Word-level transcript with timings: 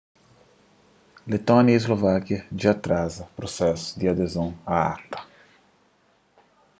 letónia 1.31 1.75
y 1.77 1.81
slovákia 1.85 2.39
dja 2.59 2.69
atraza 2.73 3.23
prusesu 3.37 3.87
di 3.99 4.05
adezon 4.13 4.49
a 4.73 4.75
acta 4.93 5.19